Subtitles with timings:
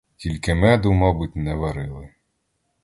[0.17, 2.09] Тільки меду, мабуть, не варили.